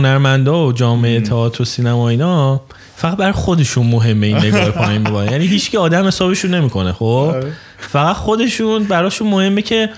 هنرمندا 0.00 0.66
و 0.66 0.72
جامعه 0.72 1.20
تئاتر 1.20 1.62
و 1.62 1.64
سینما 1.64 2.08
اینا 2.08 2.60
فقط 2.96 3.16
برای 3.16 3.32
خودشون 3.32 3.86
مهمه 3.86 4.26
این 4.26 4.36
نگاه 4.36 4.70
پایین 4.84 5.04
بابا. 5.04 5.24
یعنی 5.24 5.46
هیچ 5.46 5.74
آدم 5.74 6.06
حسابشون 6.06 6.54
نمی‌کنه 6.54 6.92
خب؟ 6.92 7.04
آره. 7.04 7.52
فقط 7.78 8.16
خودشون 8.16 8.84
براشون 8.84 9.28
مهمه 9.28 9.62
که 9.62 9.90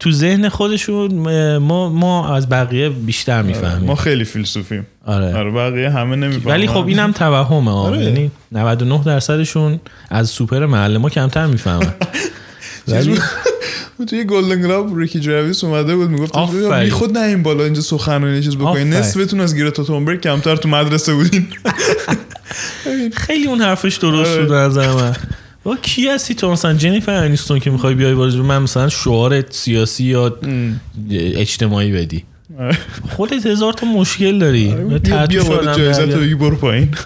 تو 0.00 0.12
ذهن 0.12 0.48
خودشون 0.48 1.26
ما 1.56 1.88
ما 1.88 2.34
از 2.36 2.48
بقیه 2.48 2.88
بیشتر 2.88 3.42
می‌فهمیم. 3.42 3.86
ما 3.86 3.94
خیلی 3.94 4.24
فیلسوفیم. 4.24 4.86
آره. 5.06 5.36
آره 5.36 5.50
بقیه 5.50 5.90
همه 5.90 6.16
نمی‌فهمن. 6.16 6.54
ولی 6.54 6.66
خب 6.66 6.86
اینم 6.86 7.12
توهمه 7.12 7.70
آره. 7.70 8.04
یعنی 8.04 8.30
99 8.52 9.04
درصدشون 9.04 9.80
از 10.10 10.30
سوپر 10.30 10.66
محل 10.66 10.96
ما 10.96 11.08
کمتر 11.08 11.46
می‌فهمن. 11.46 11.94
ولی 12.88 13.18
توی 14.08 14.24
گلدن 14.24 14.62
گلاب 14.62 14.98
ریکی 14.98 15.20
جراویس 15.20 15.64
اومده 15.64 15.96
بود 15.96 16.10
می‌گفت. 16.10 16.32
بی 16.82 16.90
خود 16.90 17.18
نه 17.18 17.24
این 17.24 17.42
بالا 17.42 17.64
اینجا 17.64 17.80
سخنرانی 17.80 18.42
چیز 18.42 18.56
بکنین. 18.56 18.92
نصفتون 18.92 19.40
از 19.40 19.56
گرتا 19.56 19.84
تونبرگ 19.84 20.20
کمتر 20.20 20.56
تو 20.56 20.68
مدرسه 20.68 21.14
بودین 21.14 21.46
خیلی 23.26 23.46
اون 23.46 23.60
حرفش 23.60 23.96
درست 23.96 24.30
آره. 24.30 24.42
بود 24.42 24.54
نظر 24.54 24.92
من. 24.92 25.16
با 25.64 25.76
کی 25.76 26.08
هستی 26.08 26.34
تو 26.34 26.50
مثلا؟ 26.50 26.74
جنیفر 26.74 27.12
انیستون 27.12 27.58
که 27.58 27.70
می‌خوای 27.70 27.94
بیای 27.94 28.12
وارد 28.12 28.34
من 28.34 28.58
مثلا 28.58 28.88
شعار 28.88 29.44
سیاسی 29.50 30.04
یا 30.04 30.36
اجتماعی 31.10 31.92
بدی. 31.92 32.24
آره. 32.58 32.78
خودت 33.10 33.46
هزار 33.46 33.72
تا 33.72 33.86
مشکل 33.86 34.38
داری. 34.38 34.74
بیا 34.74 34.98
تحت 34.98 35.28
بیا 35.28 35.44
بالا 35.44 35.74
جایزت 35.74 36.14
رو 36.14 36.36
برو 36.36 36.56
پایین. 36.56 36.88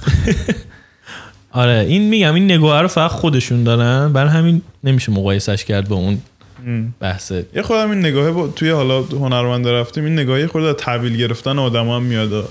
آره 1.51 1.87
این 1.89 2.03
میگم 2.03 2.35
این 2.35 2.45
نگاه 2.45 2.83
رو 2.83 2.89
فقط 2.89 3.11
خودشون 3.11 3.65
دارن. 3.65 4.13
برای 4.13 4.31
همین 4.31 4.63
نمیشه 4.85 5.13
مقایسش 5.13 5.65
کرد 5.65 5.89
با 5.89 5.97
اون 5.97 6.19
بحث 7.01 7.33
یه 7.55 7.63
خودم 7.63 7.91
این 7.91 7.99
نگاهه 7.99 8.31
با 8.31 8.49
توی 8.49 8.71
حالا 8.71 9.03
هنرمنده 9.03 9.73
رفتیم 9.73 10.05
این 10.05 10.13
نگاهی 10.13 10.47
خود 10.47 10.65
از 10.65 10.75
تحویل 10.75 11.17
گرفتن 11.17 11.59
آدم 11.59 11.89
هم 11.89 12.03
میاد. 12.03 12.49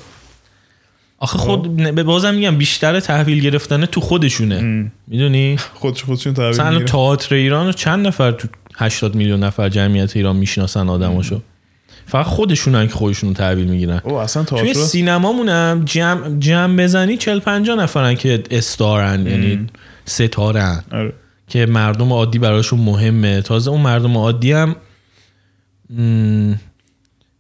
آخه 1.20 1.38
خود 1.38 1.76
به 1.76 2.04
بازم 2.04 2.34
میگم 2.34 2.58
بیشتر 2.58 3.00
تحویل 3.00 3.40
گرفتن 3.42 3.86
تو 3.86 4.02
خودشونه. 4.02 4.92
می‌دونی؟ 5.08 5.58
خودش 5.74 6.04
خودشون 6.04 6.34
تحویل 6.34 6.52
مثلا 6.52 6.80
تئاتر 6.80 7.36
ایران 7.36 7.66
رو 7.66 7.72
چند 7.72 8.08
نفر 8.08 8.32
تو 8.32 8.48
80 8.78 9.16
میلیون 9.16 9.44
نفر 9.44 9.70
جمعیت 9.70 10.16
ایران 10.16 10.36
می‌شناسن 10.36 10.90
آدماشو؟ 10.90 11.42
فقط 12.06 12.26
خودشونن 12.26 12.88
که 12.88 12.94
خودشون 12.94 13.30
رو 13.30 13.36
تحویل 13.36 13.68
می‌گیرن. 13.68 14.02
او 14.04 14.14
اصلا 14.14 14.44
توی 14.44 14.74
سینمامونم 14.74 15.82
جمع, 15.86 16.40
جمع 16.40 16.84
بزنی 16.84 17.18
40 17.18 17.40
50 17.40 17.78
نفرن 17.78 18.16
که 18.16 18.44
استارن 18.52 19.28
یعنی 19.28 19.68
ستارن. 20.06 20.84
آره. 20.92 21.14
که 21.48 21.66
مردم 21.66 22.14
عادی 22.14 22.40
براشون 22.40 22.80
مهمه. 22.80 23.42
تازه 23.42 23.72
اون 23.72 23.82
مردم 23.82 24.18
عادی 24.18 24.52
هم 24.52 24.76
م، 25.90 26.54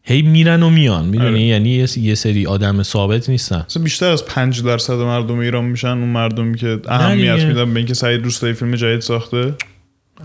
هی 0.03 0.21
میرن 0.21 0.63
و 0.63 0.69
میان. 0.69 1.05
می‌دونی؟ 1.05 1.27
آره. 1.29 1.41
یعنی 1.41 1.69
یه- 1.97 2.15
سری 2.15 2.45
آدم 2.45 2.83
ثابت 2.83 3.29
نیستن. 3.29 3.65
بیشتر 3.83 4.09
از 4.11 4.25
5 4.25 4.63
درصد 4.63 4.93
مردم 4.93 5.39
ایران 5.39 5.65
میشن 5.65 5.87
اون 5.87 6.07
مردمی 6.07 6.57
که 6.57 6.79
اهمیت. 6.87 7.39
میدن 7.43 7.73
به 7.73 7.77
اینکه 7.77 7.93
سعید 7.93 8.23
روستایی 8.23 8.53
فیلم 8.53 8.75
جدید 8.75 8.99
ساخته. 9.01 9.53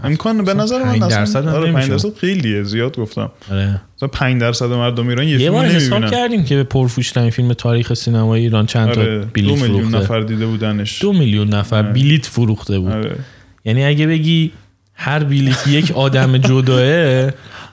امکان 0.04 0.44
به 0.44 0.54
نظر 0.54 0.84
من 0.84 0.98
پنج 0.98 1.10
درصد 1.10 1.48
آره 1.48 1.64
5 1.64 1.74
نمیشه. 1.74 1.88
درصد 1.88 2.14
خیلیه 2.16 2.62
زیاد 2.62 2.96
گفتم. 2.96 3.30
آره. 3.50 3.80
مثلا 3.96 4.08
5 4.08 4.40
درصد 4.40 4.66
مردم 4.72 5.08
ایران 5.08 5.24
یه, 5.24 5.30
یه 5.30 5.38
فیلم 5.38 5.52
بار 5.52 5.66
حساب 5.66 6.10
کردیم 6.10 6.44
که 6.44 6.56
به 6.56 6.64
پرفروشترین 6.64 7.30
فیلم 7.30 7.52
تاریخ 7.52 7.94
سینمای 7.94 8.40
ایران 8.40 8.66
چند 8.66 8.88
آره 8.88 8.94
تا 8.94 9.24
دو 9.24 9.30
بلیت 9.34 9.62
میلیون 9.62 9.80
فروخته. 9.80 9.98
نفر 9.98 10.20
دیده 10.20 10.46
بودنش. 10.46 11.02
دو 11.02 11.12
میلیون 11.12 11.48
نفر 11.48 11.76
آره. 11.76 11.92
بلیت 11.92 12.26
فروخته 12.26 12.78
بود. 12.78 12.92
آره. 12.92 13.16
یعنی 13.64 13.84
اگه 13.84 14.06
بگی 14.06 14.52
هر 14.94 15.24
بلیت 15.24 15.68
یک 15.68 15.90
آدم 15.90 16.38
جداه 16.38 16.82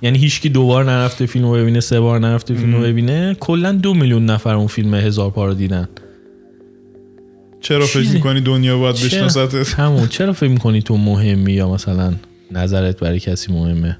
یعنی 0.01 0.17
هیچکی 0.17 0.49
دو 0.49 0.65
بار 0.65 0.85
نرفته 0.85 1.25
فیلم 1.25 1.45
رو 1.45 1.53
ببینه 1.53 1.79
سه 1.79 1.99
بار 1.99 2.19
نرفته 2.19 2.53
فیلم 2.53 2.75
رو 2.75 2.81
ببینه 2.81 3.35
کلا 3.39 3.71
دو 3.71 3.93
میلیون 3.93 4.25
نفر 4.25 4.53
اون 4.53 4.67
فیلم 4.67 4.93
هزار 4.93 5.31
پا 5.31 5.45
رو 5.45 5.53
دیدن. 5.53 5.89
چرا 7.61 7.85
فکر 7.85 8.09
می‌کنی 8.09 8.41
دنیا 8.41 8.77
باید؟ 8.77 8.95
بشناستت 8.95 9.79
همون. 9.79 10.07
چرا 10.07 10.33
فکر 10.33 10.49
می‌کنی 10.49 10.81
تو 10.81 10.97
مهمی 10.97 11.53
یا 11.53 11.69
مثلا 11.69 12.13
نظرت 12.51 12.99
برای 12.99 13.19
کسی 13.19 13.53
مهمه؟ 13.53 13.99